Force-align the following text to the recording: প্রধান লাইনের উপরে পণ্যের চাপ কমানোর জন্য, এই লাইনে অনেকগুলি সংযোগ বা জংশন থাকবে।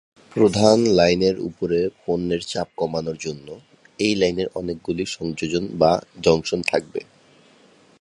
প্রধান 0.31 0.77
লাইনের 0.89 1.35
উপরে 1.39 1.79
পণ্যের 2.05 2.41
চাপ 2.47 2.67
কমানোর 2.77 3.17
জন্য, 3.17 3.47
এই 3.99 4.13
লাইনে 4.15 4.45
অনেকগুলি 4.55 5.03
সংযোগ 5.05 5.63
বা 5.77 5.91
জংশন 6.23 6.59
থাকবে। 6.61 7.01